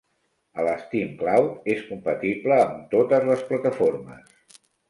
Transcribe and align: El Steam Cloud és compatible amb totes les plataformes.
El 0.63 0.69
Steam 0.85 1.11
Cloud 1.19 1.69
és 1.75 1.83
compatible 1.91 2.57
amb 2.65 2.83
totes 2.97 3.29
les 3.31 3.47
plataformes. 3.53 4.61